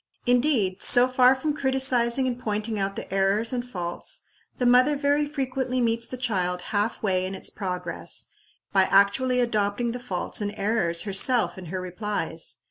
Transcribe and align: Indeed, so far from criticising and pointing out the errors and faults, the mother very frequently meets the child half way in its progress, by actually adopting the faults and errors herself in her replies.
Indeed, 0.25 0.81
so 0.81 1.07
far 1.07 1.35
from 1.35 1.53
criticising 1.53 2.25
and 2.25 2.39
pointing 2.39 2.79
out 2.79 2.95
the 2.95 3.13
errors 3.13 3.53
and 3.53 3.63
faults, 3.63 4.23
the 4.57 4.65
mother 4.65 4.95
very 4.95 5.27
frequently 5.27 5.79
meets 5.79 6.07
the 6.07 6.17
child 6.17 6.59
half 6.73 7.03
way 7.03 7.23
in 7.23 7.35
its 7.35 7.51
progress, 7.51 8.25
by 8.73 8.85
actually 8.85 9.39
adopting 9.39 9.91
the 9.91 9.99
faults 9.99 10.41
and 10.41 10.55
errors 10.57 11.03
herself 11.03 11.55
in 11.55 11.65
her 11.65 11.79
replies. 11.79 12.57